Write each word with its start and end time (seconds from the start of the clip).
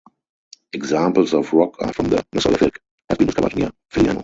Examples 0.73 1.31
of 1.35 1.53
rock 1.53 1.75
art 1.79 1.93
from 1.95 2.07
the 2.07 2.25
Mesolithic 2.33 2.77
have 3.07 3.19
been 3.19 3.27
discovered 3.27 3.55
near 3.55 3.69
Filiano. 3.93 4.19